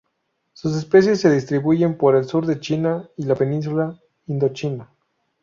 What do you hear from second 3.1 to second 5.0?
y la península Indochina.